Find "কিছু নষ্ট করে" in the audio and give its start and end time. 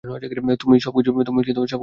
0.97-1.51